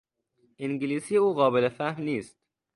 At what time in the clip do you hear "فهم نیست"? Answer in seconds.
1.69-2.37